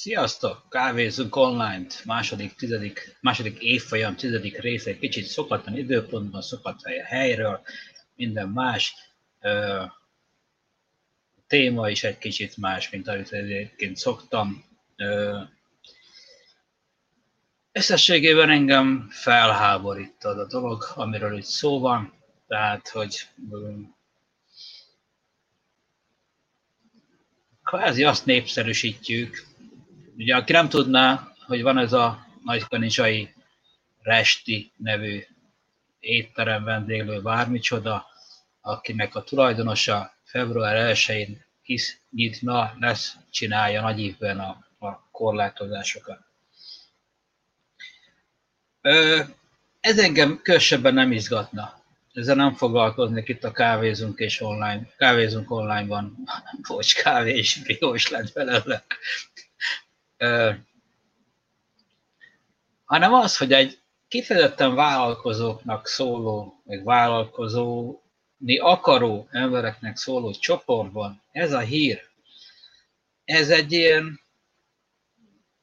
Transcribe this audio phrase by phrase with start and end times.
[0.00, 0.66] Sziasztok!
[0.68, 7.60] Kávézunk online második, tizedik, második évfolyam, tizedik része, egy kicsit szokatlan időpontban, szokatlan helyről,
[8.14, 8.94] minden más.
[9.40, 9.82] Ö,
[11.46, 14.64] téma is egy kicsit más, mint amit egyébként szoktam.
[14.96, 15.40] Ö,
[17.72, 22.12] összességében engem felháborít a dolog, amiről itt szó van,
[22.46, 23.26] tehát, hogy
[27.64, 29.47] kvázi azt népszerűsítjük,
[30.18, 33.34] Ugye, aki nem tudná, hogy van ez a nagykanicsai
[34.02, 35.24] Resti nevű
[36.00, 38.06] étterem vendéglő bármicsoda,
[38.60, 46.20] akinek a tulajdonosa február 1-én kis nyitna, lesz, csinálja nagy évben a, a korlátozásokat.
[48.80, 49.20] Ö,
[49.80, 51.82] ez engem kösebben nem izgatna.
[52.12, 54.88] Ezzel nem foglalkoznék itt a kávézunk és online.
[54.96, 56.16] Kávézunk online van,
[56.68, 58.84] bocs, kávé és biós lett belőle
[62.84, 63.78] hanem az, hogy egy
[64.08, 72.06] kifejezetten vállalkozóknak szóló, meg vállalkozóni akaró embereknek szóló csoportban ez a hír,
[73.24, 74.20] ez egy ilyen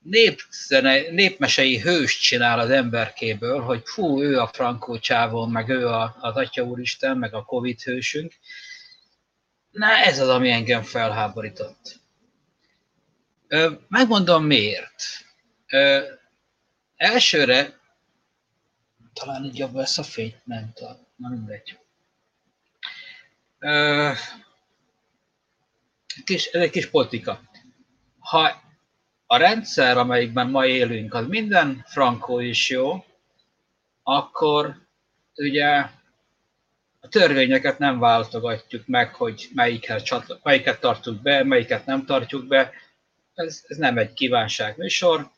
[0.06, 6.16] népzene, népmesei hőst csinál az emberkéből, hogy fú, ő a Frankó csávon, meg ő a,
[6.20, 8.34] az Atya Úristen, meg a Covid hősünk.
[9.72, 12.00] Na, ez az, ami engem felháborított.
[13.88, 15.04] Megmondom miért.
[16.96, 17.80] Elsőre,
[19.14, 21.80] talán így jobb lesz a fény, nem tudom, na mindegy.
[26.24, 27.42] Kis, ez egy kis politika.
[28.20, 28.64] Ha
[29.26, 33.06] a rendszer, amelyikben ma élünk, az minden frankó is jó,
[34.04, 34.76] akkor
[35.36, 35.90] ugye
[37.00, 42.72] a törvényeket nem váltogatjuk meg, hogy melyiket, melyiket tartjuk be, melyiket nem tartjuk be,
[43.36, 45.30] ez, ez nem egy kívánság műsor,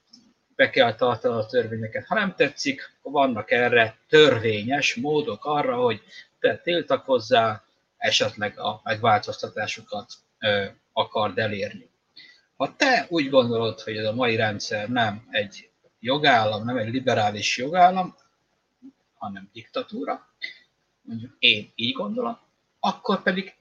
[0.55, 2.05] be kell tartani a törvényeket.
[2.05, 6.02] Ha nem tetszik, vannak erre törvényes módok arra, hogy
[6.39, 7.65] te tiltakozzál,
[7.97, 11.89] esetleg a megváltoztatásokat ö, akard elérni.
[12.55, 15.69] Ha te úgy gondolod, hogy ez a mai rendszer nem egy
[15.99, 18.15] jogállam, nem egy liberális jogállam,
[19.13, 20.27] hanem diktatúra,
[21.02, 22.39] mondjuk én így gondolom,
[22.80, 23.55] akkor pedig,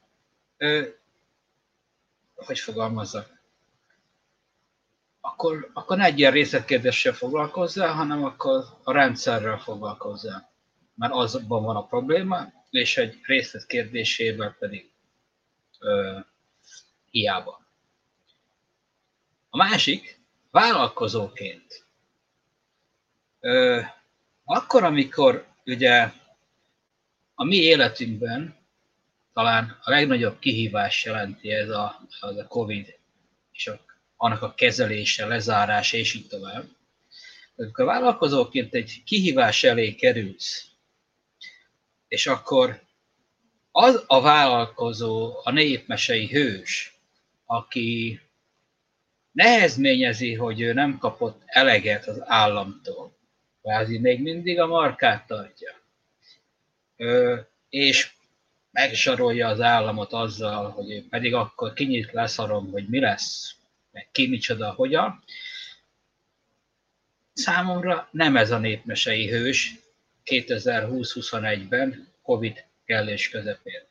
[0.56, 0.82] ö,
[2.34, 3.35] hogy fogalmazzak,
[5.26, 10.50] akkor, akkor ne egy ilyen részletkérdéssel foglalkozzál, hanem akkor a rendszerrel foglalkozzál.
[10.94, 14.91] Mert azban van a probléma, és egy részletkérdésével pedig
[15.78, 16.19] ö,
[17.10, 17.60] hiába.
[19.50, 20.20] A másik,
[20.50, 21.87] vállalkozóként.
[23.41, 23.81] Ö,
[24.44, 26.12] akkor, amikor ugye
[27.34, 28.56] a mi életünkben
[29.32, 32.98] talán a legnagyobb kihívás jelenti ez a, az a COVID
[33.53, 33.85] és a
[34.16, 36.65] annak a kezelése, lezárása, és így tovább.
[37.56, 40.66] Amikor a vállalkozóként egy kihívás elé kerülsz,
[42.09, 42.81] és akkor
[43.71, 46.99] az a vállalkozó, a népmesei hős,
[47.47, 48.21] aki
[49.32, 53.16] nehezményezi, hogy ő nem kapott eleget az államtól,
[53.62, 55.75] kvázi még mindig a markát tartja,
[56.97, 58.10] ö, és
[58.71, 63.56] megzsarolja az államot azzal, hogy ő pedig akkor kinyit leszarom, hogy mi lesz,
[63.96, 65.24] meg ki micsoda, hogyan.
[67.32, 69.74] Számomra nem ez a népmesei hős
[70.24, 73.82] 2020-21-ben Covid kellés közepén.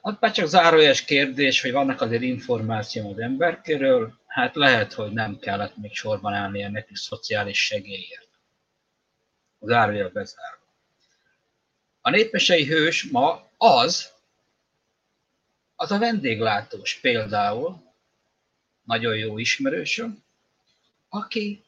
[0.00, 5.38] Ott már csak zárójeles kérdés, hogy vannak azért információ az emberkéről, hát lehet, hogy nem
[5.38, 8.28] kellett még sorban állni ennek is szociális segélyért.
[9.60, 10.66] Zárójel bezárva.
[12.00, 14.12] A népmesei hős ma az,
[15.76, 17.91] az a vendéglátós például,
[18.84, 20.22] nagyon jó ismerősöm,
[21.08, 21.64] aki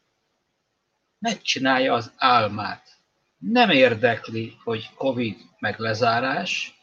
[1.18, 2.88] megcsinálja az álmát.
[3.38, 6.78] Nem érdekli, hogy Covid meg lezárás,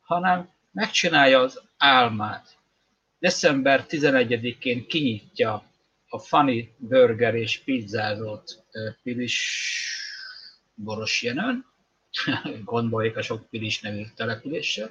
[0.00, 2.58] hanem megcsinálja az álmát.
[3.18, 5.64] December 11-én kinyitja
[6.08, 8.64] a Funny Burger és pizzázót
[9.02, 9.68] Pilis
[10.74, 11.66] Boros Jenön,
[12.64, 14.90] gondoljuk a sok Pilis nevű településsel,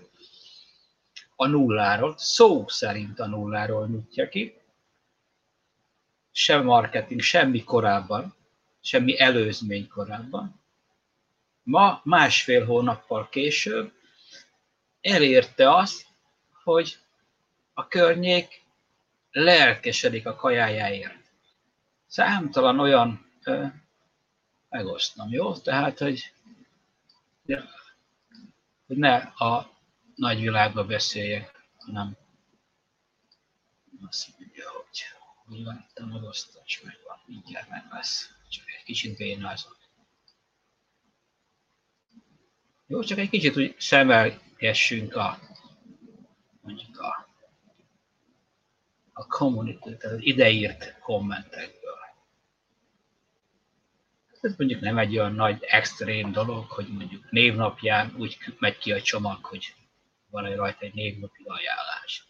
[1.36, 4.59] a nulláról, szó szerint a nulláról nyitja ki,
[6.40, 8.36] sem marketing, semmi korábban,
[8.82, 10.62] semmi előzmény korábban.
[11.64, 13.92] Ma, másfél hónappal később
[15.02, 16.06] elérte azt,
[16.64, 16.98] hogy
[17.74, 18.62] a környék
[19.32, 21.32] lelkesedik a kajájáért.
[22.08, 23.66] Számtalan olyan, ö,
[24.70, 25.58] megosztom, jó?
[25.58, 26.34] Tehát, hogy,
[28.88, 29.72] hogy ne a
[30.16, 32.18] nagyvilágba beszéljek, hanem
[34.08, 34.79] azt mondja,
[35.50, 38.30] van itt a megosztás, megvan, mindjárt meg lesz.
[38.50, 39.78] Csak egy kicsit bénázok.
[42.88, 45.40] Jó, csak egy kicsit úgy szemelgessünk a
[46.62, 47.28] mondjuk a,
[49.14, 51.98] a community, tehát ideírt kommentekből.
[54.42, 59.02] Ez mondjuk nem egy olyan nagy extrém dolog, hogy mondjuk névnapján úgy megy ki a
[59.02, 59.76] csomag, hogy
[60.30, 62.29] van egy rajta egy névnapi ajánlás.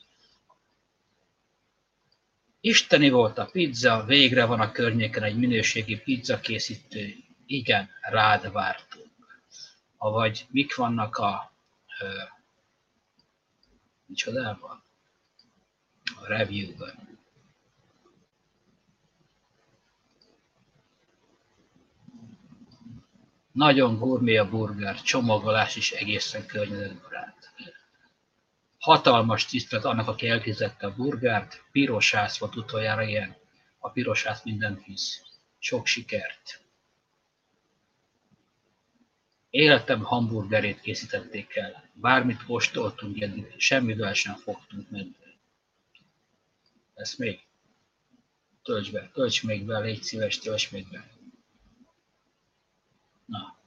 [2.69, 7.15] Isteni volt a pizza, végre van a környéken egy minőségi pizza készítő.
[7.45, 9.41] Igen, rád vártunk.
[9.97, 11.51] Avagy mik vannak a
[11.99, 12.07] ö,
[14.05, 14.83] micsodában?
[16.21, 17.19] A review-ben.
[23.51, 27.38] Nagyon gurmé a burger, csomagolás is egészen környezetbarát.
[28.79, 33.37] Hatalmas tisztelet annak, aki elkészítette a burgert, piros ház volt utoljára ilyen.
[33.77, 35.21] A piros ház mindent visz.
[35.59, 36.63] Sok sikert!
[39.49, 41.89] Életem hamburgerét készítették el.
[41.93, 45.37] Bármit kóstoltunk eddig, semmivel sem fogtunk medve.
[46.93, 47.39] Ezt még?
[48.63, 51.09] Tölts be, tölts még be, légy szíves, tölts még be.
[53.25, 53.58] Na.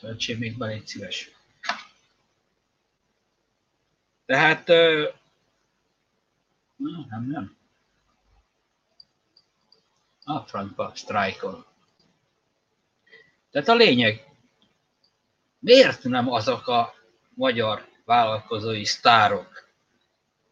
[0.00, 1.30] Töltsél még be, légy szíves.
[4.26, 4.66] Tehát,
[6.76, 7.56] nem, nem.
[10.24, 11.66] A frankba sztrájkol.
[13.50, 14.24] Tehát a lényeg,
[15.58, 16.94] miért nem azok a
[17.34, 19.68] magyar vállalkozói sztárok,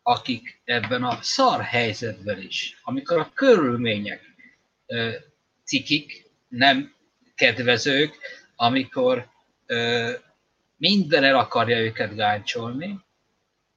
[0.03, 4.35] akik ebben a szar helyzetben is, amikor a körülmények
[5.65, 6.95] cikik, nem
[7.35, 8.17] kedvezők,
[8.57, 9.29] amikor
[9.69, 10.13] ö,
[10.77, 13.01] minden el akarja őket gáncsolni,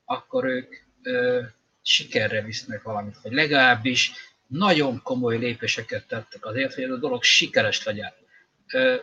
[0.06, 0.74] akkor ők
[1.04, 1.42] ö,
[1.82, 4.12] sikerre visznek valamit, vagy legalábbis
[4.48, 8.14] nagyon komoly lépéseket tettek azért, hogy ez a dolog sikeres legyen.
[8.74, 8.96] Ö,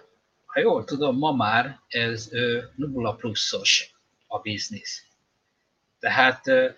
[0.46, 3.94] ha jól tudom, ma már ez ö, nulla pluszos
[4.26, 5.04] a biznisz.
[5.98, 6.68] Tehát ö,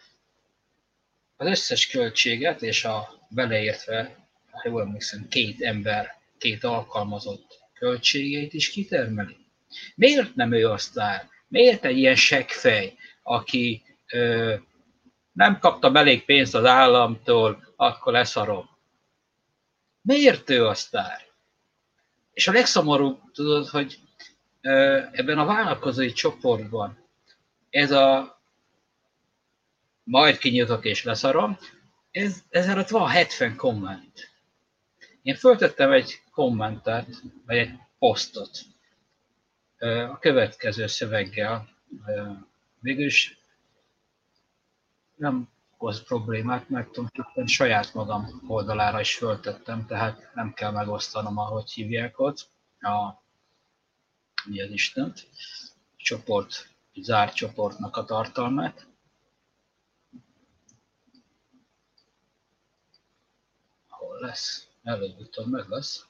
[1.36, 8.70] az összes költséget, és a beleértve, ha jól emlékszem, két ember, két alkalmazott költségeit is
[8.70, 9.39] kitermeli.
[9.94, 11.28] Miért nem ő a sztár?
[11.48, 13.82] Miért egy ilyen seggfej, aki
[14.12, 14.54] ö,
[15.32, 18.68] nem kapta elég pénzt az államtól, akkor leszarom.
[20.02, 21.20] Miért ő a sztár?
[22.32, 23.98] És a legszomorúbb, tudod, hogy
[24.60, 26.98] ö, ebben a vállalkozói csoportban
[27.70, 28.38] ez a
[30.02, 31.58] majd kinyitok és leszarom,
[32.10, 34.30] ez, ez alatt van 70 komment.
[35.22, 37.06] Én föltettem egy kommentet,
[37.46, 38.58] vagy egy posztot
[39.80, 41.68] a következő szöveggel.
[42.80, 43.38] Végülis
[45.16, 51.70] nem okoz problémát, mert tulajdonképpen saját magam oldalára is föltettem, tehát nem kell megosztanom, ahogy
[51.70, 52.48] hívják ott,
[52.80, 53.22] a,
[54.44, 55.28] mi Istent,
[55.96, 58.86] csoport, zárt csoportnak a tartalmát.
[63.88, 64.68] Hol lesz?
[64.82, 66.06] Előbb-utóbb meg lesz.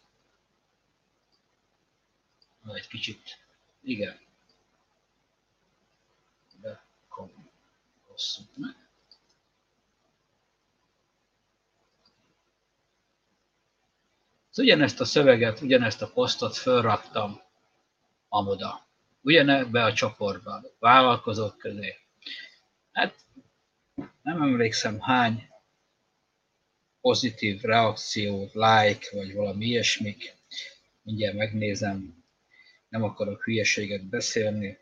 [2.74, 3.38] Egy kicsit,
[3.82, 4.18] igen.
[6.60, 6.84] De
[8.06, 8.80] hosszú meg.
[14.60, 17.40] ugyanezt a szöveget, ugyanezt a posztot fölraktam
[18.28, 18.86] amoda.
[19.22, 21.96] Ugyanebbe a csoportba, vállalkozók közé.
[22.92, 23.14] Hát
[24.22, 25.48] nem emlékszem hány
[27.00, 30.36] pozitív reakciót, like, vagy valami ilyesmik.
[31.02, 32.19] Mindjárt megnézem,
[32.90, 34.78] nem akarok hülyeséget beszélni.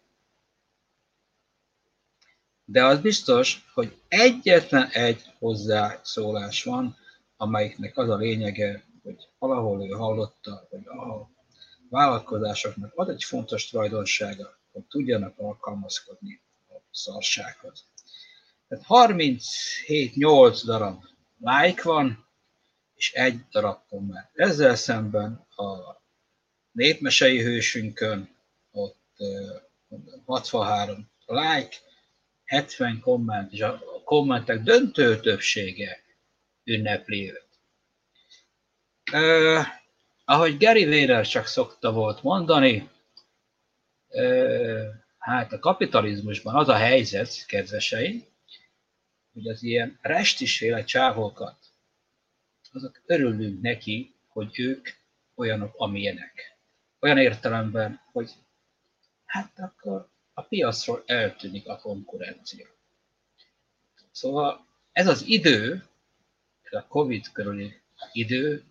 [2.64, 6.96] De az biztos, hogy egyetlen egy hozzászólás van,
[7.36, 11.30] amelyiknek az a lényege, hogy valahol ő hallotta, hogy a
[11.88, 17.84] vállalkozásoknak ad egy fontos tulajdonsága, hogy tudjanak alkalmazkodni a szarsághoz.
[18.68, 21.02] Tehát 37-8 darab
[21.38, 22.26] like van,
[22.94, 24.30] és egy darab komment.
[24.32, 25.97] Ezzel szemben a
[26.78, 28.36] népmesei hősünkön
[28.70, 29.16] ott
[30.24, 31.76] 63 like,
[32.44, 36.02] 70 komment, és a kommentek döntő többsége
[36.64, 37.48] ünnepli őt.
[39.12, 39.66] Uh,
[40.24, 42.90] ahogy Gary Véder csak szokta volt mondani,
[44.08, 44.86] uh,
[45.18, 48.26] hát a kapitalizmusban az a helyzet, kedvesei,
[49.32, 51.58] hogy az ilyen restisféle csávókat,
[52.72, 54.88] azok örülünk neki, hogy ők
[55.34, 56.57] olyanok, amilyenek.
[57.00, 58.30] Olyan értelemben, hogy
[59.24, 62.66] hát akkor a piacról eltűnik a konkurencia.
[64.10, 65.84] Szóval ez az idő,
[66.70, 67.80] a Covid körüli
[68.12, 68.64] idő,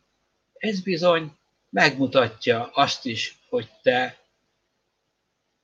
[0.54, 1.38] ez bizony
[1.70, 4.18] megmutatja azt is, hogy te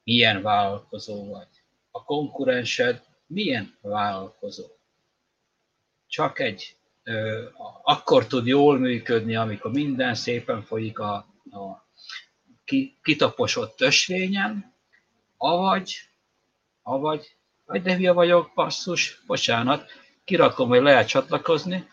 [0.04, 1.48] milyen vállalkozó vagy.
[1.92, 4.66] A konkurensed milyen vállalkozó.
[6.08, 7.46] Csak egy, ö,
[7.84, 11.16] akkor tud jól működni, amikor minden szépen folyik a,
[11.52, 11.88] a
[13.02, 14.74] kitaposott ösvényen,
[15.38, 15.96] avagy,
[16.82, 19.92] avagy, vagy de vagyok, passzus, bocsánat,
[20.24, 21.90] kirakom, hogy lehet csatlakozni,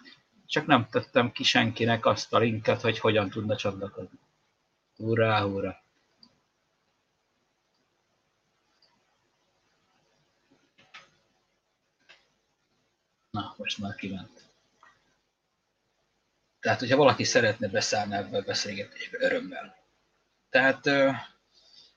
[0.46, 4.18] csak nem tettem ki senkinek azt a linket, hogy hogyan tudna csatlakozni.
[4.96, 5.82] Hurrá, hurrá!
[13.30, 14.48] Na, most már kiment.
[16.60, 19.79] Tehát, hogyha valaki szeretne beszállni ebbe a beszélgetésbe, örömmel.
[20.50, 20.90] Tehát,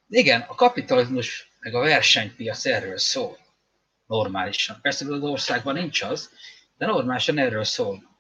[0.08, 3.38] igen, a kapitalizmus meg a versenypiac erről szól.
[4.06, 4.82] Normálisan.
[4.82, 6.32] Persze az országban nincs az,
[6.78, 8.12] de normálisan erről szól.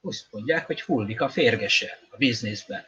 [0.00, 2.84] Úgy mondják, hogy hullik a férgese a bizniszben.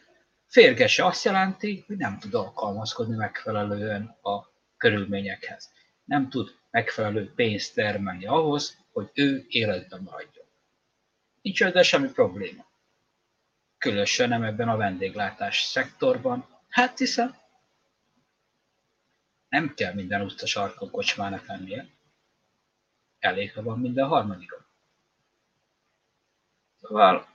[0.47, 5.71] Férgese azt jelenti, hogy nem tud alkalmazkodni megfelelően a körülményekhez.
[6.05, 10.47] Nem tud megfelelő pénzt termelni ahhoz, hogy ő életben maradjon.
[11.43, 12.70] Nincs ezzel semmi probléma.
[13.81, 16.59] Különösen nem ebben a vendéglátás szektorban.
[16.69, 17.39] Hát hiszen
[19.49, 21.87] nem kell minden utca sarkon kocsmának lennie.
[23.19, 24.65] Elég, ha van minden harmadikon.
[26.81, 27.29] Szóval,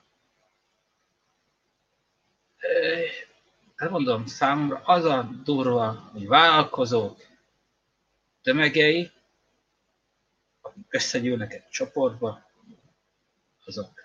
[3.76, 7.26] hát mondom, számomra az a durva, hogy vállalkozók
[8.42, 9.12] tömegei,
[10.62, 12.50] akik összegyűlnek egy csoportba,
[13.66, 14.05] azok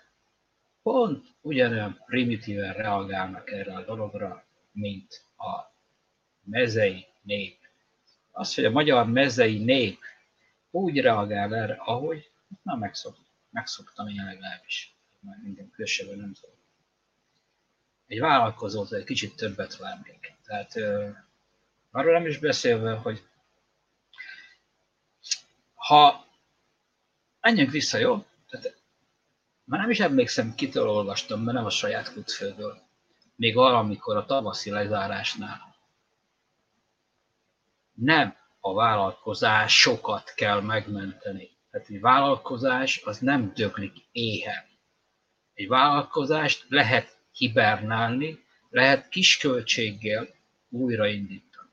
[0.83, 5.73] pont ugyanolyan primitíven reagálnak erre a dologra, mint a
[6.43, 7.57] mezei nép.
[8.31, 9.99] Az, hogy a magyar mezei nép
[10.71, 16.55] úgy reagál erre, ahogy már megszoktam, megszoktam én legalábbis már minden külsőben nem tudom.
[18.07, 20.33] Egy vállalkozót egy kicsit többet várnék.
[20.45, 20.73] Tehát
[21.91, 23.23] arról nem is beszélve, hogy
[25.73, 26.27] ha
[27.41, 28.25] menjünk vissza, jó?
[29.71, 32.81] Már nem is emlékszem, kitől olvastam, mert nem a saját kutfőből.
[33.35, 35.75] Még valamikor a tavaszi lezárásnál.
[37.93, 41.49] Nem a vállalkozásokat kell megmenteni.
[41.69, 44.63] Tehát egy vállalkozás az nem döglik éhen.
[45.53, 50.27] Egy vállalkozást lehet hibernálni, lehet kisköltséggel
[50.69, 51.69] újraindítani.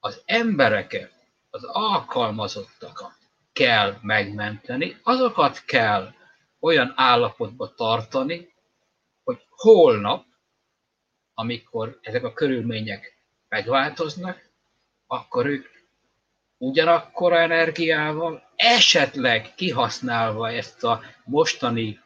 [0.00, 1.12] Az embereket,
[1.50, 3.16] az alkalmazottakat
[3.58, 6.12] kell megmenteni, azokat kell
[6.60, 8.52] olyan állapotba tartani,
[9.24, 10.24] hogy holnap,
[11.34, 13.16] amikor ezek a körülmények
[13.48, 14.50] megváltoznak,
[15.06, 15.66] akkor ők
[16.56, 22.00] ugyanakkor energiával, esetleg kihasználva ezt a mostani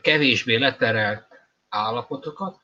[0.00, 1.26] kevésbé leterelt
[1.68, 2.60] állapotokat,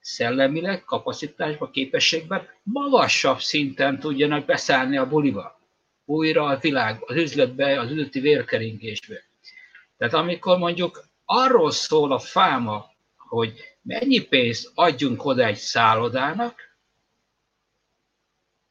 [0.00, 5.59] szellemileg, kapacitásban, képességben magasabb szinten tudjanak beszállni a buliba.
[6.10, 9.22] Újra a világ, az üzletbe, az üzleti vérkeringésbe.
[9.96, 16.60] Tehát amikor mondjuk arról szól a fáma, hogy mennyi pénzt adjunk oda egy szállodának,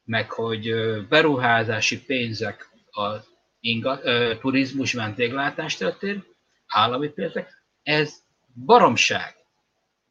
[0.04, 0.72] meg hogy
[1.08, 3.16] beruházási pénzek a
[3.60, 4.00] inga,
[4.38, 6.24] turizmus vendéglátás területén,
[6.66, 8.22] állami pénzek, ez
[8.64, 9.34] baromság.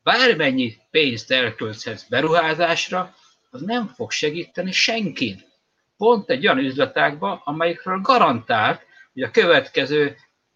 [0.03, 3.15] Bármennyi pénzt elkölthetsz beruházásra,
[3.49, 5.47] az nem fog segíteni senkin.
[5.99, 10.15] Pont egy olyan üzletágban, amelyikről garantált, hogy a következő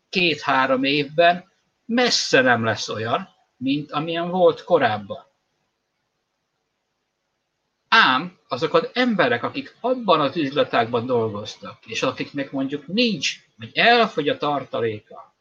[0.09, 1.51] két-három évben
[1.85, 5.25] messze nem lesz olyan, mint amilyen volt korábban.
[7.87, 14.29] Ám azok az emberek, akik abban az üzletágban dolgoztak, és akiknek mondjuk nincs, vagy elfogy
[14.29, 15.35] a tartaléka,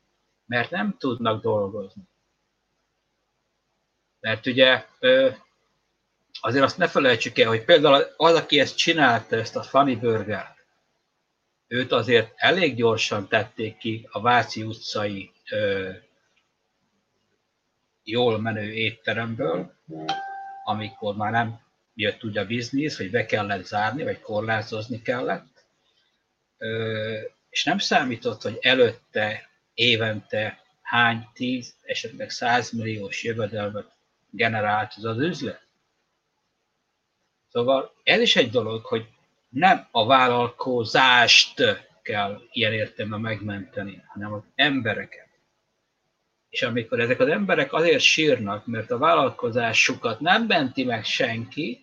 [0.47, 2.03] mert nem tudnak dolgozni.
[4.21, 4.87] Mert ugye
[6.45, 10.55] azért azt ne felejtsük el, hogy például az, aki ezt csinálta, ezt a Funny burger
[11.67, 15.91] őt azért elég gyorsan tették ki a Váci utcai ö,
[18.05, 19.73] jól menő étteremből,
[20.65, 21.61] amikor már nem
[21.95, 25.65] jött úgy a biznisz, hogy be kellett zárni, vagy korlátozni kellett,
[27.51, 33.91] és nem számított, hogy előtte évente hány tíz, esetleg százmilliós jövedelmet
[34.31, 35.63] generált az az üzlet.
[37.53, 39.07] Szóval ez is egy dolog, hogy
[39.49, 41.63] nem a vállalkozást
[42.03, 45.29] kell ilyen értelemben megmenteni, hanem az embereket.
[46.49, 51.83] És amikor ezek az emberek azért sírnak, mert a vállalkozásukat nem menti meg senki,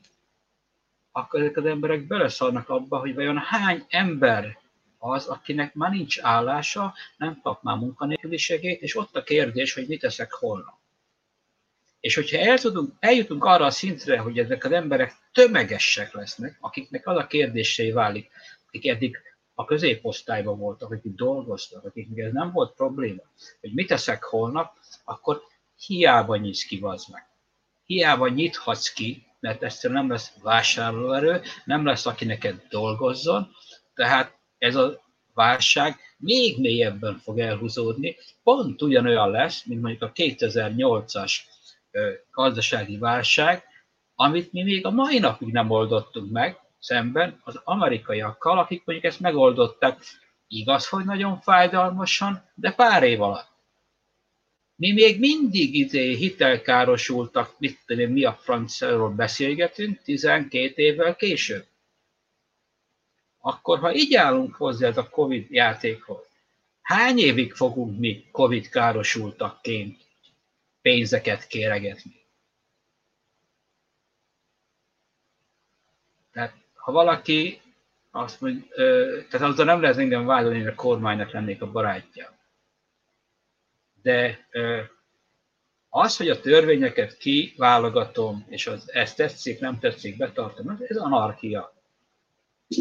[1.11, 4.57] akkor ezek az emberek beleszarnak abba, hogy vajon hány ember
[4.97, 9.99] az, akinek már nincs állása, nem kap már munkanélküliségét, és ott a kérdés, hogy mit
[9.99, 10.78] teszek holnap.
[11.99, 17.07] És hogyha el tudunk, eljutunk arra a szintre, hogy ezek az emberek tömegesek lesznek, akiknek
[17.07, 18.29] az a kérdésé válik,
[18.67, 19.17] akik eddig
[19.53, 23.21] a középosztályban voltak, akik dolgoztak, akiknek ez nem volt probléma,
[23.61, 25.41] hogy mit teszek holnap, akkor
[25.85, 27.27] hiába nyitsz ki, vazd meg.
[27.85, 33.47] Hiába nyithatsz ki, mert egyszerűen nem lesz vásárlóerő, nem lesz, aki neked dolgozzon,
[33.93, 35.01] tehát ez a
[35.33, 41.33] válság még mélyebben fog elhúzódni, pont ugyanolyan lesz, mint mondjuk a 2008-as
[42.31, 43.63] gazdasági válság,
[44.15, 49.19] amit mi még a mai napig nem oldottunk meg, szemben az amerikaiakkal, akik mondjuk ezt
[49.19, 49.97] megoldották,
[50.47, 53.47] igaz, hogy nagyon fájdalmasan, de pár év alatt.
[54.75, 61.65] Mi még mindig izé hitelkárosultak, mit tudom mi a franciáról beszélgetünk, 12 évvel később.
[63.39, 66.27] Akkor, ha így állunk hozzá ez a Covid játékhoz,
[66.81, 70.08] hány évig fogunk mi Covid károsultakként
[70.81, 72.27] pénzeket kéregetni?
[76.31, 77.61] Tehát, ha valaki
[78.11, 78.63] azt mondja,
[79.29, 82.37] tehát azzal nem lehet engem vádolni, hogy a kormánynak lennék a barátja
[84.01, 84.47] de
[85.89, 91.73] az, hogy a törvényeket kiválogatom, és az, ezt tetszik, nem tetszik, betartom, ez anarchia.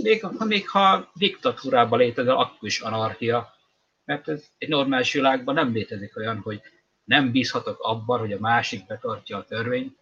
[0.03, 3.57] Még, ha, még ha diktatúrában létezel, akkor is anarchia.
[4.05, 6.63] Mert ez egy normális világban nem létezik olyan, hogy
[7.09, 9.99] nem bízhatok abban, hogy a másik betartja a törvényt.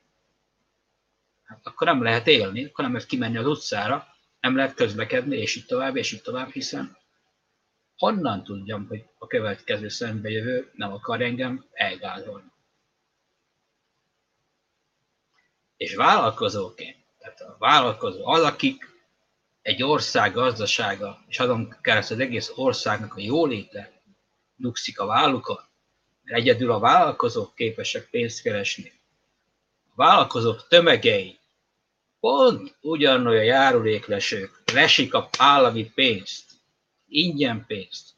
[1.44, 4.06] Hát akkor nem lehet élni, akkor nem lehet kimenni az utcára,
[4.40, 6.96] nem lehet közlekedni, és így tovább, és így tovább, hiszen
[7.96, 12.52] honnan tudjam, hogy a következő szembejövő nem akar engem elgázolni.
[15.76, 18.84] És vállalkozóként, tehát a vállalkozó az, akik
[19.62, 24.02] egy ország gazdasága, és azon keresztül az egész országnak a jóléte
[24.56, 25.64] nyugszik a vállukon,
[26.26, 28.92] egyedül a vállalkozók képesek pénzt keresni.
[29.88, 31.38] A vállalkozók tömegei
[32.20, 36.44] pont ugyanolyan járuléklesők, lesik a állami pénzt,
[37.08, 38.14] ingyen pénzt,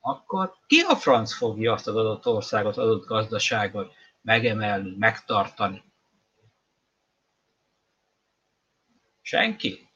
[0.00, 3.92] akkor ki a franc fogja azt az adott országot, adott gazdaságot
[4.22, 5.82] megemelni, megtartani?
[9.22, 9.88] Senki.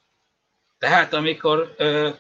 [0.78, 2.10] Tehát amikor ö,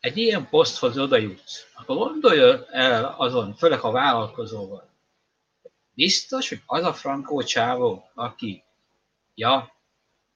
[0.00, 4.89] egy ilyen poszthoz oda jutsz, akkor gondolj el azon, főleg a vállalkozóval,
[6.00, 8.62] biztos, hogy az a frankó csávó, aki,
[9.34, 9.72] ja,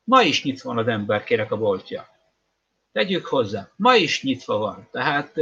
[0.04, 2.08] ma is nyitva van az ember, kérek a boltja.
[2.92, 5.34] Tegyük hozzá, ma is nyitva van, tehát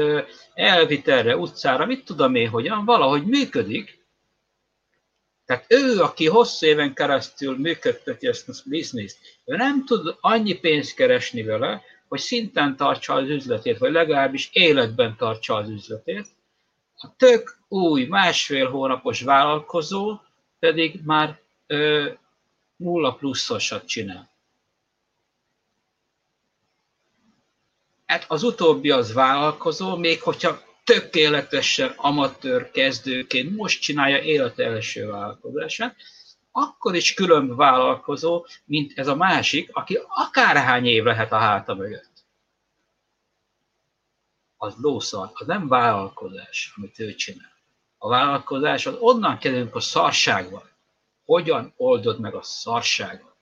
[0.55, 4.05] elvitelre, utcára, mit tudom én, hogyan, valahogy működik.
[5.45, 10.95] Tehát ő, aki hosszú éven keresztül működteti ezt a bizniszt, ő nem tud annyi pénzt
[10.95, 16.27] keresni vele, hogy szinten tartsa az üzletét, vagy legalábbis életben tartsa az üzletét.
[17.05, 20.21] A tök új, másfél hónapos vállalkozó
[20.59, 22.11] pedig már ö,
[22.77, 24.31] nulla pluszosat csinál.
[28.07, 35.97] Hát az utóbbi az vállalkozó, még hogyha tökéletesen amatőr kezdőként most csinálja élet első vállalkozását,
[36.53, 42.12] akkor is külön vállalkozó, mint ez a másik, aki akárhány év lehet a háta mögött.
[44.63, 47.53] Az lószar, az nem vállalkozás, amit ő csinál.
[47.99, 50.71] A vállalkozás az onnan kezdünk a szarságban.
[51.25, 53.37] Hogyan oldod meg a szarságot?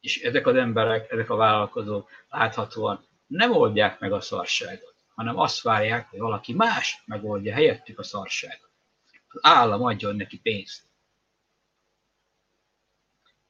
[0.00, 5.62] És ezek az emberek, ezek a vállalkozók láthatóan nem oldják meg a szarságot, hanem azt
[5.62, 8.70] várják, hogy valaki más megoldja helyettük a szarságot.
[9.28, 10.82] Az állam adjon neki pénzt.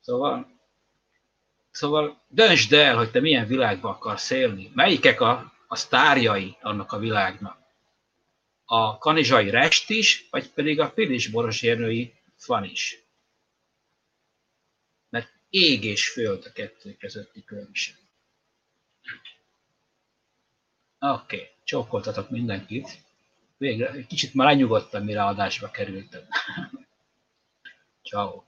[0.00, 0.60] Szóval,
[1.70, 4.70] szóval döntsd el, hogy te milyen világba akarsz élni.
[4.74, 7.58] Melyikek a, a sztárjai annak a világnak.
[8.64, 12.98] A kanizsai rest is, vagy pedig a pilis borosérnői fan is.
[15.08, 17.94] Mert ég és föld a kettő közötti különbség.
[20.98, 21.48] Oké, okay.
[21.64, 22.88] csókoltatok mindenkit.
[23.56, 26.22] Végre, kicsit már lenyugodtam, mire adásba kerültem.
[28.08, 28.42] Ciao.